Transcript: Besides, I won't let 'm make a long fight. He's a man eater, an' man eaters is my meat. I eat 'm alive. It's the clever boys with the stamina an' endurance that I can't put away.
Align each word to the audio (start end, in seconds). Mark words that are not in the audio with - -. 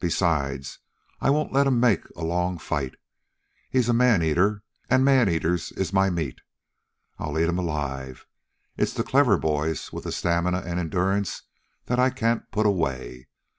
Besides, 0.00 0.80
I 1.18 1.30
won't 1.30 1.54
let 1.54 1.66
'm 1.66 1.80
make 1.80 2.04
a 2.10 2.22
long 2.24 2.58
fight. 2.58 2.94
He's 3.70 3.88
a 3.88 3.94
man 3.94 4.22
eater, 4.22 4.62
an' 4.90 5.02
man 5.02 5.30
eaters 5.30 5.72
is 5.72 5.94
my 5.94 6.10
meat. 6.10 6.42
I 7.18 7.24
eat 7.40 7.48
'm 7.48 7.58
alive. 7.58 8.26
It's 8.76 8.92
the 8.92 9.02
clever 9.02 9.38
boys 9.38 9.90
with 9.90 10.04
the 10.04 10.12
stamina 10.12 10.58
an' 10.58 10.78
endurance 10.78 11.44
that 11.86 11.98
I 11.98 12.10
can't 12.10 12.50
put 12.50 12.66
away. 12.66 13.28